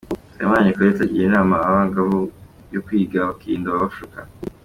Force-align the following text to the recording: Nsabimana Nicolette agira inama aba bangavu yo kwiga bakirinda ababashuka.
Nsabimana 0.33 0.65
Nicolette 0.65 1.01
agira 1.05 1.23
inama 1.27 1.55
aba 1.57 1.75
bangavu 1.75 2.19
yo 2.73 2.81
kwiga 2.85 3.27
bakirinda 3.27 3.67
ababashuka. 3.69 4.19